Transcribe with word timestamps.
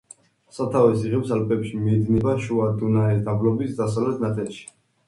სათავეს 0.57 1.03
იღებს 1.09 1.35
ალპებში, 1.35 1.75
მიედინება 1.83 2.35
შუა 2.47 2.73
დუნაის 2.81 3.25
დაბლობის 3.31 3.79
დასავლეთ 3.85 4.27
ნაწილში. 4.29 4.69